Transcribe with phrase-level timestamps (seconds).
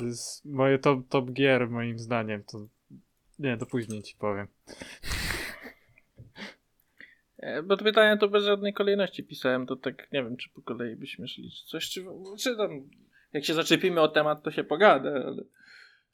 [0.00, 2.44] To jest moje top, top gier, moim zdaniem.
[2.44, 2.66] To
[3.38, 4.46] nie, to później ci powiem.
[7.38, 10.62] E, Bo to pytania to bez żadnej kolejności pisałem, to tak nie wiem, czy po
[10.62, 12.04] kolei byśmy szli, czy coś, czy,
[12.38, 12.70] czy tam,
[13.32, 15.42] jak się zaczepimy o temat, to się pogada, ale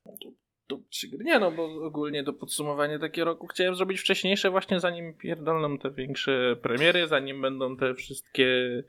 [0.05, 0.31] to,
[0.67, 0.79] to.
[1.25, 5.91] Nie no, bo ogólnie do podsumowania takiego roku chciałem zrobić wcześniejsze właśnie zanim pierdolną te
[5.91, 8.83] większe premiery, zanim będą te wszystkie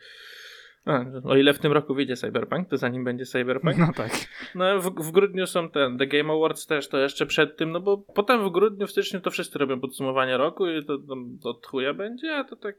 [0.88, 3.78] a, o ile w tym roku wyjdzie Cyberpunk, to zanim będzie Cyberpunk.
[3.78, 4.12] No tak.
[4.56, 7.80] No w, w grudniu są ten, The Game Awards też, to jeszcze przed tym, no
[7.80, 11.66] bo potem w grudniu, w styczniu to wszyscy robią podsumowanie roku i to tam od
[11.66, 12.76] chuja będzie, a to tak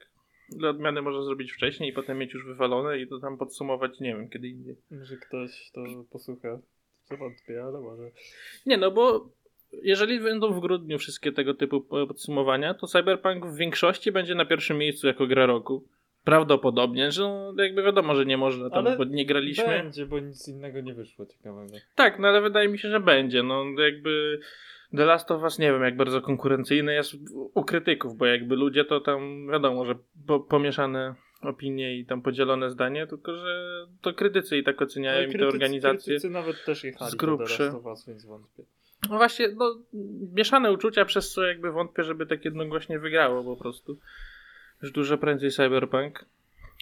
[0.49, 4.17] dla odmiany można zrobić wcześniej i potem mieć już wywalone i to tam podsumować, nie
[4.17, 4.77] wiem, kiedy indziej.
[4.91, 5.81] Może ktoś to
[6.11, 6.59] posłucha.
[7.05, 8.11] Co wątpię, ale może.
[8.67, 9.29] Nie no, bo
[9.83, 14.79] jeżeli będą w grudniu wszystkie tego typu podsumowania, to Cyberpunk w większości będzie na pierwszym
[14.79, 15.89] miejscu jako gra roku.
[16.29, 19.67] Prawdopodobnie, że no, jakby wiadomo, że nie można tam, Ale bo nie graliśmy.
[19.67, 21.75] Będzie, bo nic innego nie wyszło ciekawego.
[21.95, 23.43] Tak, no ale wydaje mi się, że będzie.
[23.43, 24.41] No jakby
[24.97, 27.15] The Last of Us nie wiem jak bardzo konkurencyjne jest
[27.55, 29.95] u krytyków, bo jakby ludzie to tam wiadomo, że
[30.27, 35.29] po, pomieszane opinie i tam podzielone zdanie, tylko że to krytycy i tak oceniają Ale
[35.29, 36.13] i te organizacje.
[36.13, 37.43] Krytycy nawet też jechali z do The.
[37.43, 38.63] Last of Us, więc wątpię.
[39.11, 39.79] No właśnie, no
[40.35, 43.99] mieszane uczucia, przez co jakby wątpię, żeby tak jednogłośnie wygrało po prostu.
[44.83, 46.25] Już dużo prędzej Cyberpunk.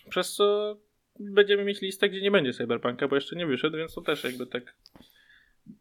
[0.08, 0.76] Przez co
[1.20, 4.46] będziemy mieć listę, gdzie nie będzie Cyberpunka, bo jeszcze nie wyszedł, więc to też jakby
[4.46, 4.74] tak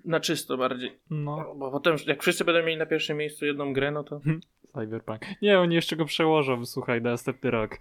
[0.05, 0.91] na czysto bardziej.
[1.09, 4.21] No, Bo potem, jak wszyscy będą mieli na pierwszym miejscu jedną grę, no to.
[4.79, 5.21] Cyberpunk.
[5.41, 7.77] Nie, oni jeszcze go przełożą, słuchaj, na następny rok.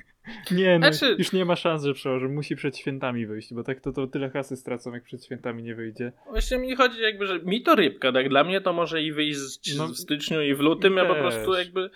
[0.50, 2.28] nie, no, Znaczy- już nie ma szans, że przełożą.
[2.28, 5.74] Musi przed świętami wyjść, bo tak to, to tyle kasy stracą, jak przed świętami nie
[5.74, 6.12] wyjdzie.
[6.30, 8.28] Właśnie mi chodzi, jakby, że mi to rybka, tak?
[8.28, 10.96] Dla mnie to może i wyjść z, No, w styczniu i w lutym.
[10.96, 11.90] Ja po prostu jakby.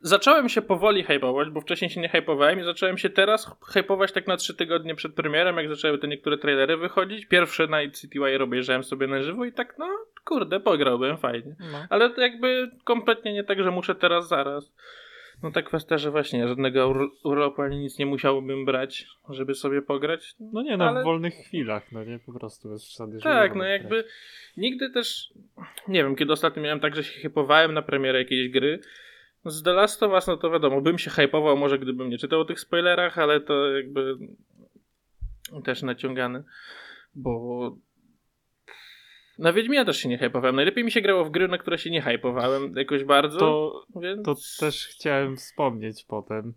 [0.00, 4.26] Zacząłem się powoli hypować, bo wcześniej się nie hypowałem i zacząłem się teraz hypować tak
[4.26, 7.26] na trzy tygodnie przed premierem, jak zaczęły te niektóre trailery wychodzić.
[7.26, 9.88] Pierwsze Night City Wire obejrzałem sobie na żywo i tak, no
[10.24, 11.56] kurde, pograłbym fajnie.
[11.72, 11.86] No.
[11.90, 14.72] Ale to jakby kompletnie nie tak, że muszę teraz, zaraz.
[15.42, 19.82] No ta kwestia, że właśnie żadnego ur- urlopu ani nic nie musiałbym brać, żeby sobie
[19.82, 20.34] pograć.
[20.40, 23.18] No nie, no Ale- w wolnych chwilach, no nie, po prostu bez przesady.
[23.22, 23.70] Tak, no grać.
[23.80, 24.04] jakby
[24.56, 25.32] nigdy też,
[25.88, 28.80] nie wiem, kiedy ostatnio miałem tak, że się hypowałem na premierę jakiejś gry.
[29.46, 32.40] Z The Last of Us, no to wiadomo, bym się hypował może gdybym nie czytał
[32.40, 34.16] o tych spoilerach, ale to jakby
[35.64, 36.44] też naciągane,
[37.14, 37.76] bo
[39.38, 40.56] na Wiedźmina też się nie hypowałem.
[40.56, 44.22] Najlepiej mi się grało w gry, na które się nie hypowałem jakoś bardzo, To, więc...
[44.24, 46.54] to też chciałem wspomnieć potem.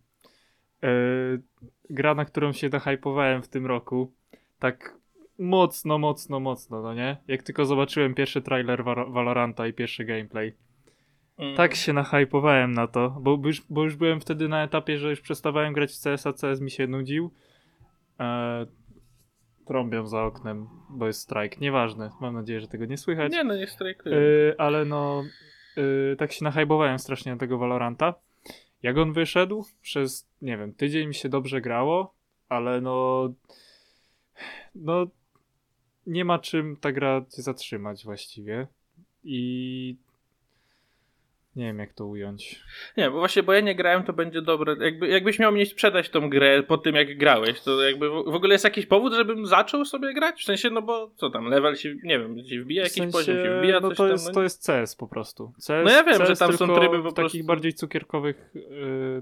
[0.81, 1.41] Yy,
[1.89, 4.13] gra, na którą się nahypowałem w tym roku,
[4.59, 4.97] tak
[5.39, 7.17] mocno, mocno, mocno, no nie?
[7.27, 10.53] Jak tylko zobaczyłem pierwszy trailer Val- Valoranta i pierwszy gameplay.
[11.39, 11.55] Mm.
[11.55, 15.21] Tak się nahypowałem na to, bo już, bo już byłem wtedy na etapie, że już
[15.21, 17.31] przestawałem grać w CS, a CS mi się nudził.
[18.19, 18.65] E,
[19.69, 21.61] trąbią za oknem, bo jest strajk.
[21.61, 23.31] Nieważne, mam nadzieję, że tego nie słychać.
[23.31, 24.15] Nie no, nie strajkuję.
[24.15, 25.23] Y, ale no,
[25.77, 28.13] y, tak się nahypowałem strasznie na tego Valoranta.
[28.83, 32.13] Jak on wyszedł, przez, nie wiem, tydzień mi się dobrze grało,
[32.49, 33.29] ale no,
[34.75, 35.07] no,
[36.07, 38.67] nie ma czym ta gra cię zatrzymać właściwie.
[39.23, 39.95] I
[41.59, 42.61] nie wiem, jak to ująć.
[42.97, 44.75] Nie, bo właśnie, bo ja nie grałem, to będzie dobre.
[44.79, 48.35] Jakby, jakbyś miał mnie sprzedać tą grę po tym, jak grałeś, to jakby w, w
[48.35, 50.41] ogóle jest jakiś powód, żebym zaczął sobie grać?
[50.41, 53.11] W sensie, no bo co tam, level się, nie wiem, się wbija, W jakiś sensie,
[53.11, 54.09] poziom się wbija, no to tam.
[54.09, 55.53] jest, no to jest CS po prostu.
[55.57, 59.21] CS, No ja wiem, że CS tam są tryby po w takich bardziej cukierkowych y,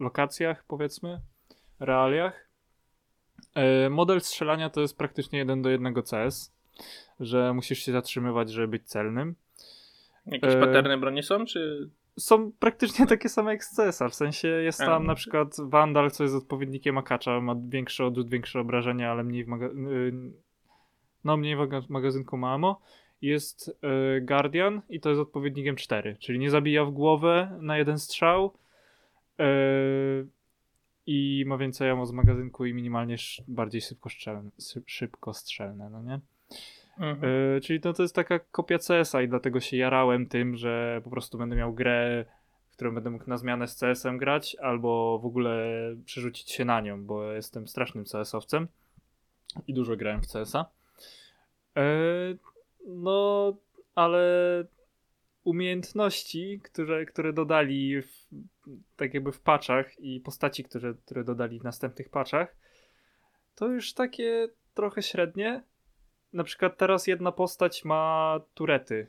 [0.00, 1.20] lokacjach, powiedzmy,
[1.80, 2.48] realiach.
[3.86, 6.52] Y, model strzelania to jest praktycznie jeden do jednego CS,
[7.20, 9.34] że musisz się zatrzymywać, żeby być celnym.
[10.26, 11.90] Jakieś e, paterne broni są, czy...
[12.18, 16.22] Są praktycznie takie same jak z CS-a, w sensie jest tam na przykład Vandal, co
[16.22, 20.12] jest odpowiednikiem Akacza, ma większy odrzut, większe obrażenia, ale mniej w maga- y,
[21.24, 22.80] no mniej w maga- magazynku ma ammo.
[23.22, 27.98] Jest y, Guardian i to jest odpowiednikiem 4, czyli nie zabija w głowę na jeden
[27.98, 28.54] strzał
[29.40, 29.44] y,
[31.06, 33.16] i ma więcej ammo z magazynku i minimalnie
[33.48, 36.20] bardziej szybkostrzelne, szy- szybkostrzelne, no nie?
[37.00, 37.32] Mhm.
[37.54, 41.10] Yy, czyli to, to jest taka kopia CS-a i dlatego się jarałem tym, że po
[41.10, 42.24] prostu będę miał grę,
[42.70, 45.66] w którą będę mógł na zmianę z CS-em grać, albo w ogóle
[46.04, 48.68] przerzucić się na nią, bo jestem strasznym CS-owcem
[49.66, 50.70] i dużo grałem w CS-a.
[51.76, 52.38] Yy,
[52.86, 53.56] no,
[53.94, 54.64] ale
[55.44, 58.28] umiejętności, które, które dodali w,
[58.96, 62.56] tak jakby w patchach i postaci, które, które dodali w następnych patchach,
[63.54, 65.62] to już takie trochę średnie.
[66.32, 69.06] Na przykład teraz jedna postać ma turety.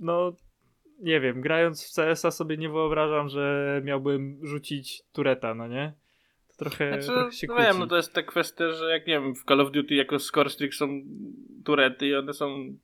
[0.00, 0.32] No,
[0.98, 5.92] nie wiem, grając w CS-a sobie nie wyobrażam, że miałbym rzucić tureta, no nie?
[6.48, 7.66] To trochę, Znaczy, trochę się no kłóci.
[7.68, 10.18] wiem, no to jest ta kwestia, że jak nie wiem, w Call of Duty jako
[10.18, 10.88] score streak są
[11.64, 12.74] turety i one są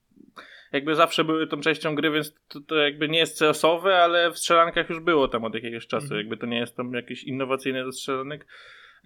[0.73, 4.39] jakby zawsze były tą częścią gry, więc to, to jakby nie jest CS-owe, ale w
[4.39, 6.19] strzelankach już było tam od jakiegoś czasu, Mhm.
[6.21, 8.47] jakby to nie jest tam jakiś innowacyjny strzelanek.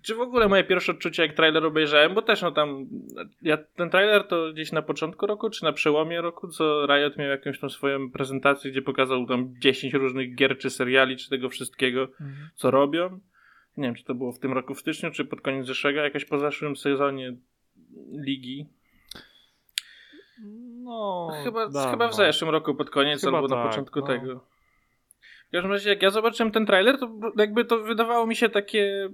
[0.03, 2.87] Czy w ogóle moje pierwsze odczucie jak trailer obejrzałem, bo też no tam,
[3.43, 7.29] ja ten trailer to gdzieś na początku roku, czy na przełomie roku, co Riot miał
[7.29, 12.01] jakąś tą swoją prezentację, gdzie pokazał tam 10 różnych gier, czy seriali, czy tego wszystkiego,
[12.03, 12.49] Mhm.
[12.55, 13.21] co robią.
[13.77, 16.25] Nie wiem, czy to było w tym roku w styczniu, czy pod koniec zeszłego, jakoś
[16.25, 17.37] po zeszłym sezonie
[18.27, 18.67] ligi.
[20.85, 21.91] No, chyba, dawno.
[21.91, 24.07] chyba w zeszłym roku pod koniec, Chyba albo na tak, początku no.
[24.07, 24.45] tego.
[25.51, 29.09] W każdym razie, jak ja zobaczyłem ten trailer, to jakby to wydawało mi się takie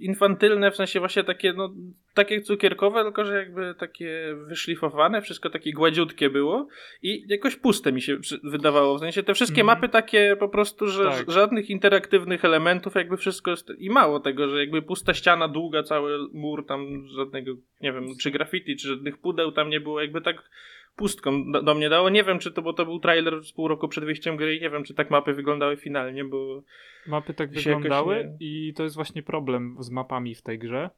[0.00, 1.74] infantylne, w sensie właśnie takie, no,
[2.14, 6.68] takie cukierkowe, tylko że jakby takie wyszlifowane, wszystko takie gładziutkie było
[7.02, 8.96] i jakoś puste mi się wydawało.
[8.96, 9.76] W sensie te wszystkie Mhm.
[9.76, 11.30] mapy takie po prostu, że Tak.
[11.30, 16.18] żadnych interaktywnych elementów, jakby wszystko jest, i mało tego, że jakby pusta ściana, długa, cały
[16.32, 20.50] mur, tam żadnego, nie wiem, czy graffiti, czy żadnych pudeł tam nie było, jakby tak
[20.96, 22.08] pustką do, do mnie dało.
[22.10, 24.60] Nie wiem, czy to, bo to był trailer z pół roku przed wyjściem gry i
[24.60, 26.62] nie wiem, czy tak mapy wyglądały finalnie, bo
[27.06, 30.90] Mapy tak wyglądały nie- i to jest właśnie problem z mapami w tej grze,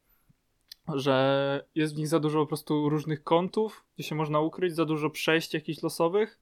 [0.94, 4.84] że jest w nich za dużo po prostu różnych kątów, gdzie się można ukryć, za
[4.84, 6.38] dużo przejść jakichś losowych.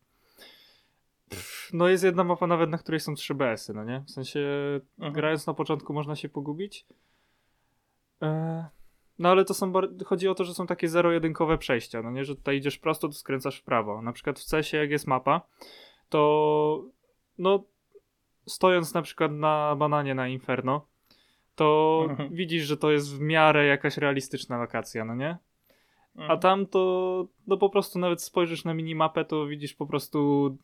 [1.29, 4.05] Pff, No jest jedna mapa nawet, na której są 3 BS-y, no nie?
[4.06, 4.41] W sensie
[4.99, 5.12] Mhm.
[5.12, 6.87] grając na początku można się pogubić.
[8.23, 8.64] E,
[9.20, 9.72] No ale to są,
[10.06, 12.25] chodzi o to, że są takie zero-jedynkowe przejścia, no nie?
[12.25, 14.02] Że tutaj idziesz prosto, to skręcasz w prawo.
[14.02, 15.40] Na przykład w CS jak jest mapa,
[16.08, 16.84] to
[17.38, 17.64] no
[18.46, 20.87] stojąc na przykład na bananie na Inferno,
[21.55, 22.34] to Mhm.
[22.34, 25.38] widzisz, że to jest w miarę jakaś realistyczna lokacja, no nie?
[26.17, 26.40] A Mhm.
[26.40, 30.58] tam to, no po prostu nawet spojrzysz na minimapę, to widzisz po prostu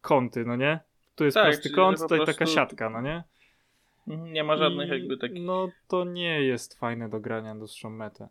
[0.00, 0.80] kąty, no nie?
[1.14, 3.24] Tu jest Tak, prosty kąt, tutaj taka prostu- siatka, no nie?
[4.10, 5.42] Mhm, nie ma żadnych I, jakby takich.
[5.42, 8.28] No to nie jest fajne do grania dłuższą metę.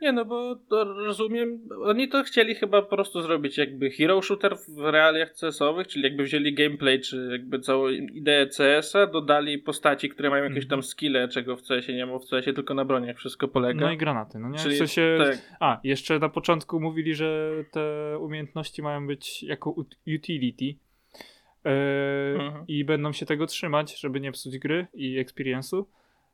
[0.00, 4.56] Nie, no bo to rozumiem, oni to chcieli chyba po prostu zrobić jakby hero shooter
[4.68, 10.30] w realiach CS-owych, czyli jakby wzięli gameplay, czy jakby całą ideę CS-a, dodali postaci, które
[10.30, 10.68] mają jakieś Mhm.
[10.70, 13.80] tam skille, czego w CS-ie nie ma, w CS-ie tylko na broniach wszystko polega.
[13.86, 14.58] No i granaty, no nie?
[14.58, 15.38] Czyli w sensie, tak.
[15.60, 20.78] A, jeszcze na początku mówili, że te umiejętności mają być jako ut- utility.
[21.64, 21.70] Yy,
[22.38, 22.64] Mhm.
[22.68, 25.84] I będą się tego trzymać, żeby nie psuć gry i experience'u.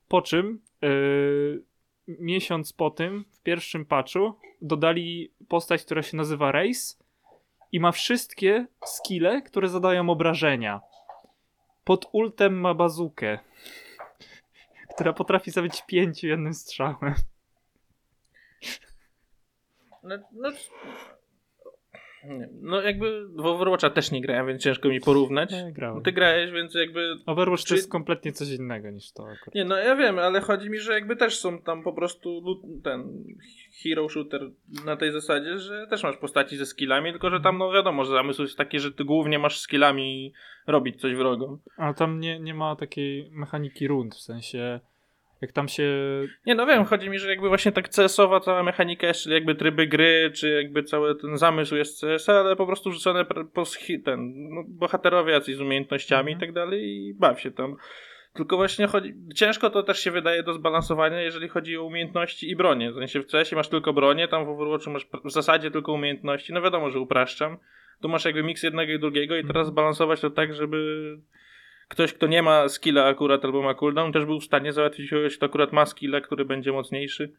[0.09, 1.65] Po czym yy,
[2.09, 6.97] miesiąc po tym, w pierwszym patchu, dodali postać, która się nazywa Race
[7.73, 10.81] i ma wszystkie skille, które zadają obrażenia.
[11.85, 13.39] Pod ultem ma bazukę,
[14.95, 17.15] która potrafi zabić pięciu jednym strzałem.
[20.03, 20.49] No, no,
[22.63, 25.53] no jakby w Overwatcha też nie grałem, więc ciężko mi porównać.
[25.53, 26.03] Nie grałem.
[26.03, 29.55] Ty grałeś, więc jakby Overwatch Czy- to jest kompletnie coś innego niż to akurat.
[29.55, 32.43] Nie, no ja wiem, ale chodzi mi, że jakby też są tam po prostu
[32.85, 33.25] ten
[33.83, 34.51] hero shooter
[34.85, 38.13] na tej zasadzie, że też masz postaci ze skillami, tylko że tam no wiadomo, że
[38.13, 40.33] zamysł jest taki, że ty głównie masz skillami
[40.67, 41.59] robić coś wrogom.
[41.77, 44.81] A tam nie, nie ma takiej mechaniki rund, w sensie
[45.41, 45.93] jak tam się...
[46.47, 49.55] Nie, no wiem, chodzi mi, że jakby właśnie tak CS-owa cała mechanika jest, czyli jakby
[49.55, 53.65] tryby gry, czy jakby cały ten zamysł jest CS, ale po prostu rzucone po
[54.05, 56.39] ten, no, bohaterowie jacyś z umiejętnościami Mhm.
[56.39, 57.77] i tak dalej i baw się tam.
[58.33, 62.57] Tylko właśnie chodzi, ciężko to też się wydaje do zbalansowania, jeżeli chodzi o umiejętności i
[62.57, 62.93] bronię.
[62.93, 66.53] W sensie w CS masz tylko bronię, tam w Overwatchu masz w zasadzie tylko umiejętności.
[66.53, 67.57] No wiadomo, że upraszczam.
[68.03, 69.67] Tu masz jakby miks jednego i drugiego i teraz Mhm.
[69.67, 71.01] zbalansować to tak, żeby
[71.91, 75.37] ktoś, kto nie ma skilla akurat albo ma cooldown, też był w stanie załatwić kogoś,
[75.37, 77.33] kto akurat ma skilla, który będzie mocniejszy.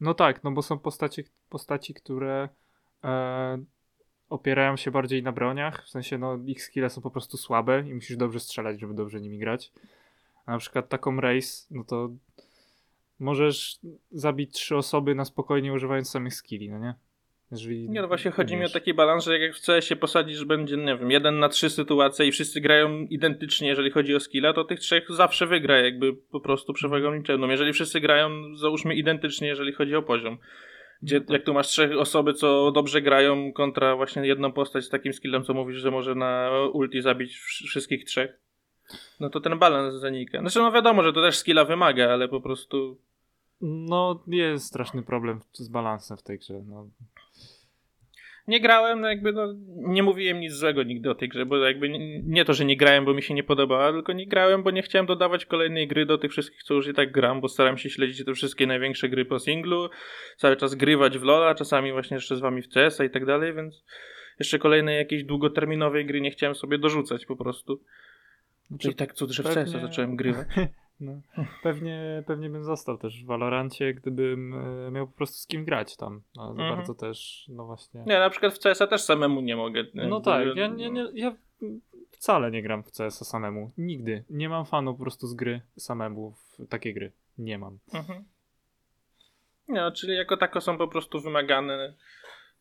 [0.00, 2.48] No tak, no bo są postaci, postaci które
[3.04, 3.58] e,
[4.28, 7.94] opierają się bardziej na broniach, w sensie no ich skille są po prostu słabe i
[7.94, 9.72] musisz dobrze strzelać, żeby dobrze nimi grać.
[10.46, 12.10] A na przykład taką race, no to
[13.20, 13.78] możesz
[14.12, 16.94] zabić trzy osoby na spokojnie używając samych skilli, no nie?
[17.52, 20.76] Jeżeli Nie, no właśnie chodzi mi o taki balans, że jak w CS-ie posadzisz, będzie,
[20.76, 24.64] nie wiem, jeden na trzy sytuacje i wszyscy grają identycznie, jeżeli chodzi o skilla, to
[24.64, 27.48] tych trzech zawsze wygra jakby po prostu przewagą liczebną.
[27.48, 30.38] Jeżeli wszyscy grają, załóżmy, identycznie, jeżeli chodzi o poziom.
[31.02, 31.30] Gdzie No tak.
[31.30, 35.44] jak tu masz trzech osoby, co dobrze grają kontra właśnie jedną postać z takim skillem,
[35.44, 38.38] co mówisz, że może na ulti zabić wsz- wszystkich trzech,
[39.20, 40.40] no to ten balans zanika.
[40.40, 42.96] Znaczy no wiadomo, że to też skilla wymaga, ale po prostu
[43.60, 46.88] No jest straszny problem z balansem w tej grze, no.
[48.50, 51.88] Nie grałem, no jakby no, nie mówiłem nic złego nigdy o tej grze, bo jakby
[51.88, 54.70] nie, nie to, że nie grałem, bo mi się nie podobała, tylko nie grałem, bo
[54.70, 57.78] nie chciałem dodawać kolejnej gry do tych wszystkich, co już i tak gram, bo staram
[57.78, 59.90] się śledzić te wszystkie największe gry po singlu,
[60.36, 63.54] cały czas grywać w LoL'a, czasami właśnie jeszcze z wami w CS-a i tak dalej,
[63.54, 63.84] więc
[64.38, 67.80] jeszcze kolejnej jakiejś długoterminowej gry nie chciałem sobie dorzucać po prostu.
[68.68, 70.46] Znaczy, I tak cud, że w CS-a zacząłem grywać.
[71.00, 71.12] No,
[71.62, 74.54] pewnie, pewnie bym został też w Valorancie, gdybym
[74.86, 76.22] e, miał po prostu z kim grać tam.
[76.36, 76.76] No, za Mhm.
[76.76, 78.00] bardzo też, no właśnie.
[78.06, 79.84] Nie, na przykład w CS-a też samemu nie mogę.
[79.94, 81.36] No Jakby- tak, ja, nie, nie, ja
[82.10, 83.72] wcale nie gram w CS samemu.
[83.78, 84.24] Nigdy.
[84.30, 87.12] Nie mam fanu po prostu z gry samemu w takie gry.
[87.38, 87.78] Nie mam.
[87.94, 88.24] Mhm.
[89.68, 91.94] No, czyli jako tako są po prostu wymagane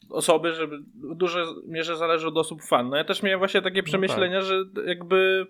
[0.10, 2.89] osoby, żeby w dużej mierze zależy od osób fan.
[2.89, 5.48] No ja też miałem właśnie takie przemyślenia, że jakby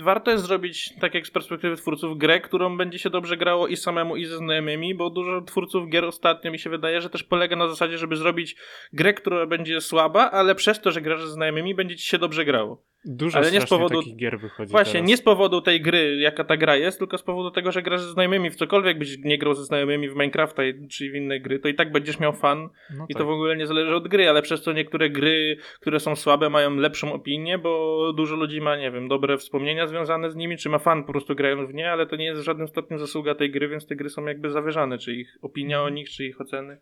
[0.00, 3.76] warto jest zrobić, tak jak z perspektywy twórców, grę, którą będzie się dobrze grało i
[3.76, 7.56] samemu, i ze znajomymi, bo dużo twórców gier ostatnio mi się wydaje, że też polega
[7.56, 8.56] na zasadzie, żeby zrobić
[8.92, 12.44] grę, która będzie słaba, ale przez to, że grasz ze znajomymi, będzie ci się dobrze
[12.44, 12.91] grało.
[13.04, 15.08] Dużo Ale nie z powodu- takich gier wychodzi Właśnie, teraz.
[15.08, 18.00] nie z powodu tej gry, jaka ta gra jest, tylko z powodu tego, że grasz
[18.00, 21.58] ze znajomymi w cokolwiek byś nie grał ze znajomymi w Minecrafta czy w inne gry,
[21.58, 23.22] to i tak będziesz miał fan No i tak.
[23.22, 26.50] to w ogóle nie zależy od gry, ale przez to niektóre gry, które są słabe,
[26.50, 30.68] mają lepszą opinię, bo dużo ludzi ma, nie wiem, dobre wspomnienia związane z nimi, czy
[30.68, 33.34] ma fan po prostu grając w nie, ale to nie jest w żadnym stopniu zasługa
[33.34, 35.92] tej gry, więc te gry są jakby zawyżane, czy ich opinia Mhm.
[35.92, 36.78] o nich, czy ich oceny.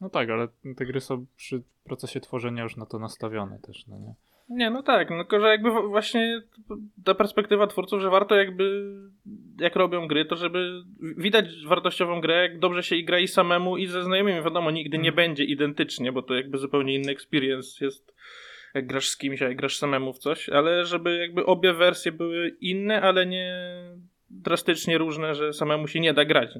[0.00, 3.98] No tak, ale te gry są przy procesie tworzenia już na to nastawione też, no
[3.98, 4.14] nie?
[4.48, 6.42] Nie, no tak, no tylko, że jakby właśnie
[7.04, 8.92] ta perspektywa twórców, że warto jakby,
[9.60, 10.82] jak robią gry, to żeby
[11.16, 14.42] widać wartościową grę, jak dobrze się i gra i samemu, i ze znajomymi.
[14.42, 15.16] Wiadomo, nigdy nie Mhm.
[15.16, 18.14] będzie identycznie, bo to jakby zupełnie inny experience jest,
[18.74, 22.12] jak grasz z kimś, a jak grasz samemu w coś, ale żeby jakby obie wersje
[22.12, 23.54] były inne, ale nie
[24.30, 26.50] drastycznie różne, że samemu się nie da grać.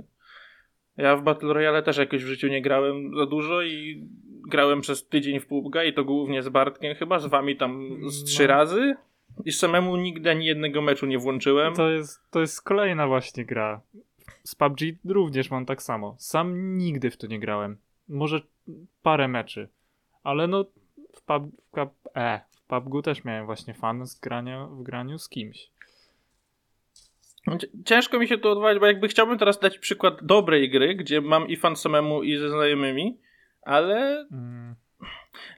[0.96, 4.04] Ja w Battle Royale też jakoś w życiu nie grałem za dużo i
[4.46, 8.24] grałem przez tydzień w PUBG i to głównie z Bartkiem chyba, z wami tam z
[8.24, 8.48] trzy No.
[8.48, 8.96] razy
[9.44, 11.74] i samemu nigdy ani jednego meczu nie włączyłem.
[11.74, 13.80] To jest, to jest kolejna właśnie gra.
[14.44, 16.16] Z PUBG również mam tak samo.
[16.18, 17.76] Sam nigdy w to nie grałem.
[18.08, 18.40] Może
[19.02, 19.68] parę meczy.
[20.24, 20.64] Ale no
[21.14, 25.28] w, pub, w, e, w PUBG też miałem właśnie fan z grania w graniu z
[25.28, 25.70] kimś.
[27.58, 31.20] Cię- Ciężko mi się tu odwołać, bo jakby chciałbym teraz dać przykład dobrej gry, gdzie
[31.20, 33.18] mam i fan samemu i ze znajomymi,
[33.66, 34.74] ale Mm,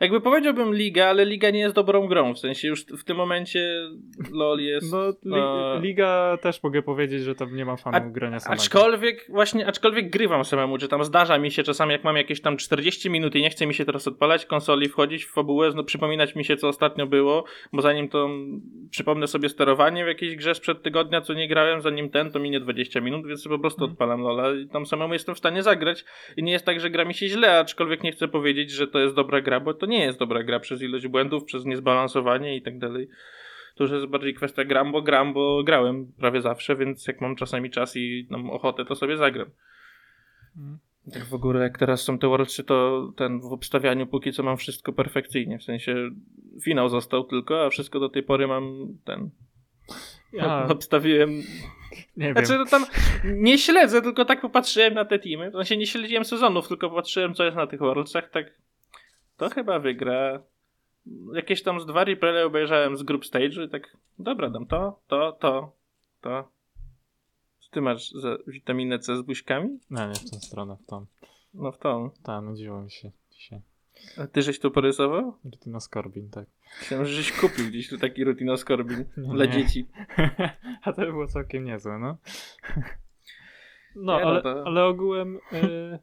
[0.01, 3.89] jakby powiedziałbym Liga, ale Liga nie jest dobrą grą, w sensie już w tym momencie
[4.33, 4.93] LoL jest...
[4.93, 8.63] no, li, e, Liga też mogę powiedzieć, że tam nie ma fanów A- grania samego.
[8.63, 12.57] Aczkolwiek, właśnie, aczkolwiek grywam samemu, czy tam zdarza mi się czasami, jak mam jakieś tam
[12.57, 16.35] 40 minut i nie chce mi się teraz odpalać konsoli, wchodzić w fabułę, no, przypominać
[16.35, 20.55] mi się, co ostatnio było, bo zanim to mm, przypomnę sobie sterowanie w jakiejś grze
[20.55, 23.93] sprzed tygodnia, co nie grałem, zanim ten, to minie 20 minut, więc po prostu Mhm.
[23.93, 26.05] odpalam Lola i tam samemu jestem w stanie zagrać
[26.37, 28.99] i nie jest tak, że gra mi się źle, aczkolwiek nie chcę powiedzieć, że to
[28.99, 32.63] jest dobra gra, bo to nie jest dobra gra przez ilość błędów, przez niezbalansowanie i
[32.63, 33.09] tak dalej.
[33.77, 37.37] To już jest bardziej kwestia gram, bo gram, bo grałem prawie zawsze, więc jak mam
[37.37, 39.51] czasami czas i mam ochotę, to sobie zagram.
[40.57, 40.79] Mm.
[41.13, 44.57] Tak w ogóle jak teraz są te Worldsy, to ten w obstawianiu póki co mam
[44.57, 46.11] wszystko perfekcyjnie, w sensie
[46.65, 49.31] finał został tylko, a wszystko do tej pory mam ten...
[50.33, 51.31] Ja Obstawiłem...
[52.17, 52.33] nie wiem.
[52.33, 52.85] Znaczy no tam
[53.25, 57.35] nie śledzę, tylko tak popatrzyłem na te teamy, w sensie nie śledziłem sezonów, tylko popatrzyłem
[57.35, 58.68] co jest na tych Worldsach, tak
[59.39, 60.43] to chyba wygra.
[61.35, 65.33] Jakieś tam z dwa replaye obejrzałem z group stage'u i tak dobra, dam to, to,
[65.33, 65.73] to,
[66.21, 66.49] to.
[67.61, 69.79] Co ty masz za witaminę C z buźkami?
[69.91, 71.07] Nie, nie w tę stronę, w tą.
[71.55, 72.11] No w tą.
[72.23, 73.61] Ta, nudziło mi się dzisiaj.
[74.19, 75.35] A ty żeś to porysował?
[75.45, 76.47] Rutina Scorbin, tak.
[76.81, 79.35] Myślałem, że żeś kupił gdzieś tu taki rutinoskorbin Nie.
[79.35, 79.87] dla dzieci.
[80.83, 82.17] A to by było całkiem niezłe, no.
[83.97, 85.99] No, Nie, no ale, to- ale ogółem y,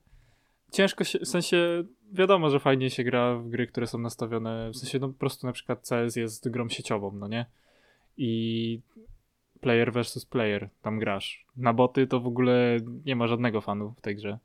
[0.72, 4.78] ciężko się, w sensie wiadomo, że fajnie się gra w gry, które są nastawione, w
[4.78, 7.46] sensie no po prostu na przykład CS jest grą sieciową, no nie?
[8.18, 8.82] I
[9.62, 11.46] player versus player, tam grasz.
[11.58, 14.40] Na boty to w ogóle nie ma żadnego fanu w tej grze.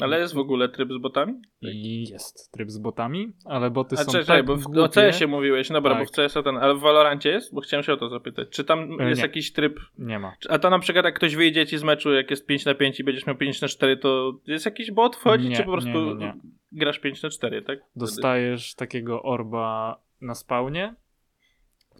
[0.00, 1.32] Ale jest w ogóle tryb z botami?
[1.62, 4.88] I jest tryb z botami, ale boty A są czekaj, tak bo w, głupie, o
[4.88, 6.02] CS-ie mówiłeś, dobra, Tak.
[6.02, 7.54] bo w CS-ie ten, ale w Valorancie jest?
[7.54, 8.48] Bo chciałem się o to zapytać.
[8.48, 9.26] Czy tam E, jest nie.
[9.26, 10.32] jakiś tryb Nie ma.
[10.48, 13.00] A to na przykład jak ktoś wyjdzie ci z meczu, jak jest 5 na 5
[13.00, 15.88] i będziesz miał 5 na 4, to jest jakiś bot wchodzi, Nie, czy po prostu
[15.88, 16.34] nie, nie,
[16.72, 17.78] grasz 5 na 4, tak?
[17.96, 20.94] Dostajesz takiego orba na spawnie,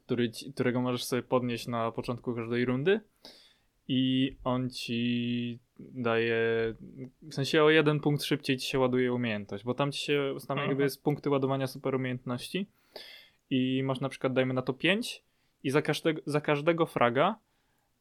[0.05, 3.01] który którego możesz sobie podnieść na początku każdej rundy
[3.93, 6.39] i on ci daje,
[7.23, 10.59] w sensie o jeden punkt szybciej ci się ładuje umiejętność, bo tam ci się, tam
[10.59, 10.67] Aha.
[10.67, 12.67] jakby jest punkty ładowania super umiejętności
[13.51, 15.23] i masz na przykład, dajmy na to 5
[15.65, 17.35] i za każdego, za każdego fraga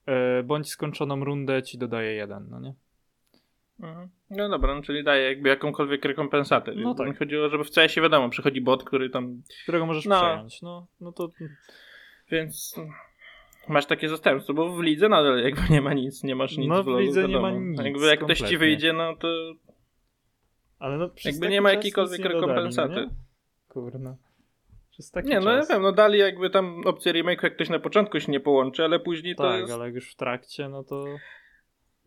[0.06, 2.74] e, bądź skończoną rundę ci dodaje jeden, no nie?
[3.80, 4.10] Mhm.
[4.30, 6.72] No dobra, no czyli daje jakby jakąkolwiek rekompensatę.
[6.76, 7.08] No tak.
[7.08, 9.42] Mi chodziło, żeby w CS-ie wiadomo, przychodzi bot, który tam...
[9.64, 10.22] Którego możesz No.
[10.22, 11.32] przejąć, no, no to
[12.32, 12.76] Więc
[13.70, 16.84] masz takie zastępstwo, bo w lidze nadal jakby nie ma nic, nie masz nic No,
[16.84, 18.58] w lidze nie ma nic Jakby jak ktoś ci kompletnie.
[18.58, 19.28] wyjdzie, no to
[20.80, 22.96] ale no jakby nie ma jakiejkolwiek dodali, rekompensaty.
[22.96, 23.10] No nie?
[23.68, 24.16] Kurna.
[24.92, 25.70] Przez taki Nie, no ja czas.
[25.70, 29.00] wiem, no dali jakby tam opcję remake, jak ktoś na początku się nie połączy, ale
[29.00, 29.74] później to Tak, jest...
[29.74, 31.06] ale jak już w trakcie, no to...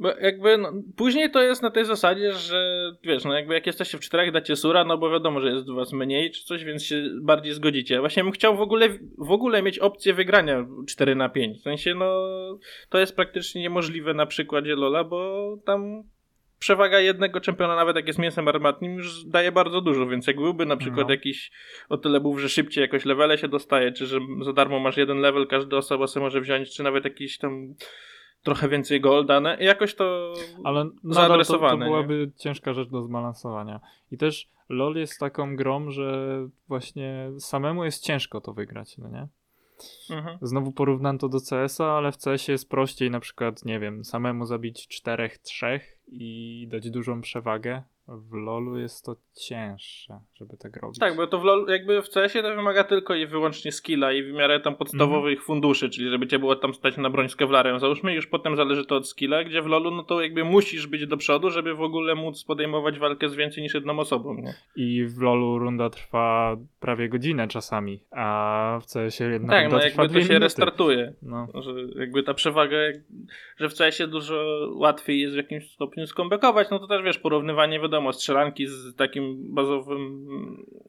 [0.02, 3.98] Bo jakby, no, później to jest na tej zasadzie, że wiesz, no jakby jak jesteście
[3.98, 7.02] w czterech, dacie sura, no bo wiadomo, że jest was mniej czy coś, więc się
[7.20, 8.00] bardziej zgodzicie.
[8.00, 11.58] Właśnie bym chciał w ogóle, w ogóle mieć opcję wygrania 4 na 5.
[11.58, 12.28] W sensie, no,
[12.88, 16.02] to jest praktycznie niemożliwe na przykładzie Lola, bo tam
[16.58, 20.66] przewaga jednego czempiona, nawet jak jest mięsem armatnim, już daje bardzo dużo, więc jak byłby
[20.66, 21.14] na przykład No.
[21.14, 21.50] jakiś
[21.88, 25.18] o tyle był, że szybciej jakoś levele się dostaje, czy że za darmo masz jeden
[25.18, 27.74] level, każda osoba sobie może wziąć, czy nawet jakiś tam
[28.42, 30.34] trochę więcej golda, no, jakoś to
[30.64, 33.80] Ale nadal to, to zaadresowane, byłaby ciężka rzecz do zbalansowania.
[34.10, 39.28] I też LoL jest taką grą, że właśnie samemu jest ciężko to wygrać, no nie?
[40.10, 40.38] Mhm.
[40.42, 44.46] Znowu porównam to do CS-a, ale w CS-ie jest prościej na przykład, nie wiem, samemu
[44.46, 47.82] zabić czterech, trzech i dać dużą przewagę.
[48.16, 49.16] W LoLu jest to
[49.48, 50.98] cięższe, żeby tak robić.
[50.98, 54.22] Tak, bo to w LoL, jakby w CS-ie to wymaga tylko i wyłącznie skilla i
[54.22, 55.46] w miarę tam podstawowych Mhm.
[55.46, 58.84] funduszy, czyli żeby cię było tam stać na broń z kevlarem, załóżmy, już potem zależy
[58.86, 61.80] to od skilla, gdzie w LoLu no to jakby musisz być do przodu, żeby w
[61.82, 64.54] ogóle móc podejmować walkę z więcej niż jedną osobą, nie?
[64.76, 69.90] I w LoLu runda trwa prawie godzinę czasami, a w CS-ie jedna tak, runda no
[69.90, 70.38] trwa jakby to się minuty.
[70.44, 71.12] restartuje.
[71.22, 71.46] No.
[71.54, 72.76] Że jakby ta przewaga,
[73.56, 77.80] że w CS-ie dużo łatwiej jest w jakimś stopniu skombekować, no to też wiesz, porównywanie
[77.80, 80.26] wiadomo, strzelanki z takim bazowym,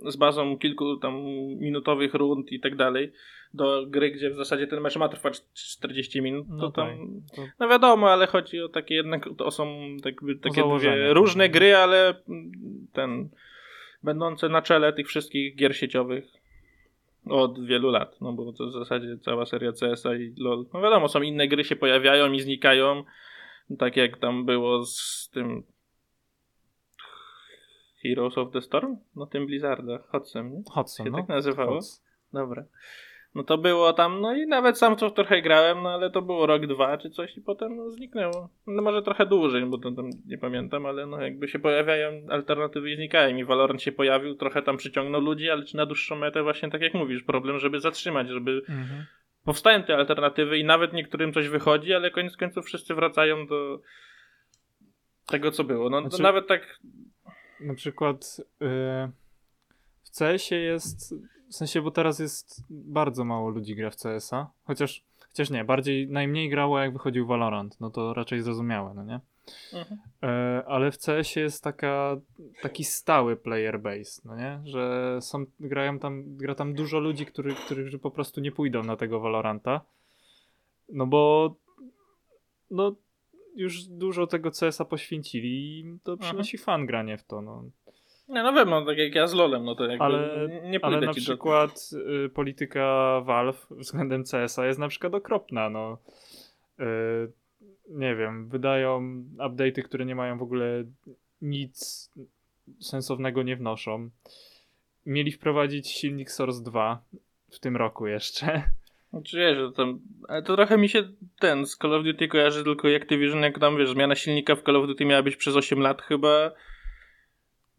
[0.06, 1.24] z bazą kilku tam
[1.60, 3.14] minutowych rund i tak dalej,
[3.54, 6.88] do gry, gdzie w zasadzie ten mecz ma trwać 40 minut, to No tam,
[7.36, 9.68] tak, no wiadomo, ale chodzi o takie jednak, to są
[10.06, 12.16] jakby takie dwie różne gry, ale
[12.94, 13.30] ten,
[14.04, 16.26] będące na czele tych wszystkich gier sieciowych
[17.30, 20.66] od wielu lat, no bo to w zasadzie cała seria CS-a i LoL.
[20.74, 23.04] No wiadomo, są inne gry się pojawiają i znikają,
[23.80, 25.64] tak jak tam było z tym
[28.04, 28.98] Heroes of the Storm?
[29.16, 30.64] No tym Blizzarda, Hotsem, nie?
[30.72, 31.18] Hudson, się no.
[31.18, 31.74] tak nazywało?
[31.74, 32.04] Hots.
[32.34, 32.64] Dobra.
[33.36, 36.46] No to było tam, no i nawet sam to trochę grałem, no ale to było
[36.46, 38.50] rok, dwa czy coś i potem no, zniknęło.
[38.68, 42.92] No może trochę dłużej, bo to tam nie pamiętam, ale no jakby się pojawiają alternatywy
[42.92, 43.38] i znikają.
[43.38, 46.82] I Valorant się pojawił, trochę tam przyciągnął ludzi, ale czy na dłuższą metę właśnie tak
[46.82, 49.06] jak mówisz, problem, żeby zatrzymać, żeby Mhm.
[49.46, 53.80] powstają te alternatywy i nawet niektórym coś wychodzi, ale koniec końców wszyscy wracają do
[55.26, 55.90] tego, co było.
[55.90, 56.80] No Znaczy- nawet tak
[57.60, 58.68] Na przykład yy,
[60.04, 61.16] w CS-ie jest,
[61.50, 66.08] w sensie, bo teraz jest bardzo mało ludzi gra w CS-a, chociaż, chociaż nie, bardziej
[66.08, 69.20] najmniej grało jak wychodził Valorant, no to raczej zrozumiałe, no nie?
[69.74, 70.00] Mhm.
[70.24, 72.18] E, ale w CS-ie jest taka,
[72.62, 74.62] taki stały player base, no nie?
[74.66, 78.98] Że są, grają tam, gra tam dużo ludzi, który, którzy po prostu nie pójdą na
[78.98, 79.82] tego Valoranta.
[80.90, 81.56] No bo
[82.72, 82.96] no
[83.56, 87.64] już dużo tego CS-a poświęcili i to przynosi fan granie w to, no.
[88.30, 90.98] Nie, no wiem, no tak jak ja z LoLem, no to jakby Ale- nie pójdę
[90.98, 91.90] Ale na przykład
[92.26, 95.98] y, polityka Valve względem CS-a jest na przykład okropna, no.
[96.80, 96.84] Y,
[97.90, 100.84] nie wiem, wydają update'y, które nie mają w ogóle
[101.42, 102.10] nic
[102.80, 104.10] sensownego nie wnoszą.
[105.06, 107.02] Mieli wprowadzić silnik Source 2
[107.52, 108.64] w tym roku jeszcze.
[109.14, 111.04] Znaczy wiesz, że tam, ale to trochę mi się
[111.40, 114.64] ten z Call of Duty kojarzy tylko jak Activision, jak tam wiesz, zmiana silnika w
[114.64, 116.52] Call of Duty miała być przez 8 lat chyba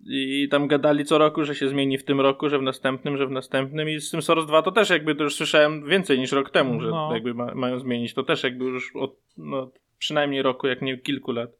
[0.06, 3.26] i tam gadali co roku, że się zmieni w tym roku, że w następnym, że
[3.26, 6.32] w następnym i z tym Source 2 to też jakby to już słyszałem więcej niż
[6.32, 7.10] rok temu, że No.
[7.14, 11.32] jakby ma, mają zmienić, to też jakby już od no, przynajmniej roku, jak nie kilku
[11.32, 11.50] lat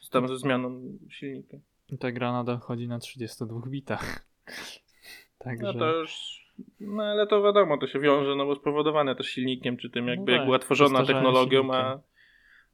[0.00, 1.56] z tam ze zmianą silnika.
[2.00, 4.26] Ta gra nadal chodzi na 32 bitach.
[5.44, 5.66] Także...
[5.66, 6.47] No to już.
[6.80, 10.24] No ale to wiadomo, to się wiąże, no bo spowodowane też silnikiem, czy tym jakby
[10.26, 12.00] No jak tak, była tworzona przestarzałym technologią, a.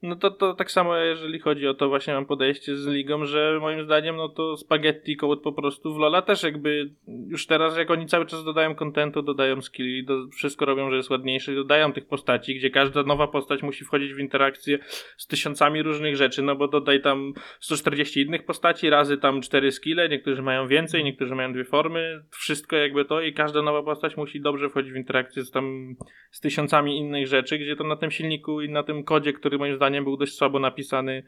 [0.01, 3.57] No to, to tak samo jeżeli chodzi o to właśnie mam podejście z ligą, że
[3.61, 6.89] moim zdaniem no to spaghetti kołd po prostu w Lola też jakby
[7.27, 11.09] już teraz jak oni cały czas dodają kontentu, dodają skilli, do, wszystko robią, że jest
[11.09, 14.79] ładniejsze, dodają tych postaci, gdzie każda nowa postać musi wchodzić w interakcję
[15.17, 20.09] z tysiącami różnych rzeczy, no bo dodaj tam 140 innych postaci, razy tam 4 skille,
[20.09, 24.41] niektórzy mają więcej, niektórzy mają dwie formy, wszystko jakby to i każda nowa postać musi
[24.41, 25.95] dobrze wchodzić w interakcję z tam
[26.31, 29.75] z tysiącami innych rzeczy, gdzie to na tym silniku i na tym kodzie, który moim
[29.75, 31.23] zdaniem był dość słabo napisany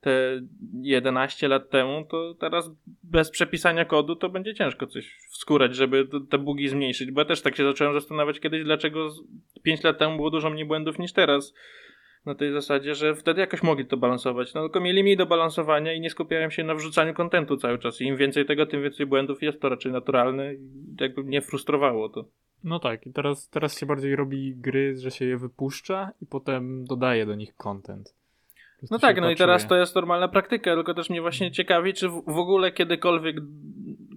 [0.00, 0.40] te
[0.82, 2.70] 11 lat temu, to teraz
[3.02, 7.42] bez przepisania kodu to będzie ciężko coś wskórać, żeby te bugi zmniejszyć, bo ja też
[7.42, 9.22] tak się zacząłem zastanawiać kiedyś, dlaczego z-
[9.62, 11.54] 5 lat temu było dużo mniej błędów niż teraz.
[12.26, 14.54] Na tej zasadzie, że wtedy jakoś mogli to balansować.
[14.54, 18.00] No tylko mieli mniej do balansowania i nie skupiałem się na wrzucaniu kontentu cały czas.
[18.00, 19.42] Im więcej tego, tym więcej błędów.
[19.42, 20.58] Jest to raczej naturalne i
[21.00, 22.24] jakby mnie frustrowało to.
[22.64, 26.84] No tak, i teraz, teraz się bardziej robi gry, że się je wypuszcza i potem
[26.84, 28.14] dodaje do nich content.
[28.90, 32.08] No tak, no i teraz to jest normalna praktyka, tylko też mnie właśnie ciekawi, czy
[32.08, 33.36] w, w ogóle kiedykolwiek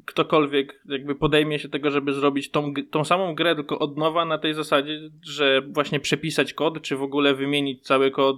[0.06, 4.38] ktokolwiek jakby podejmie się tego, żeby zrobić tą, tą samą grę, tylko od nowa na
[4.38, 8.38] tej zasadzie, że właśnie przepisać kod, czy w ogóle wymienić cały kod.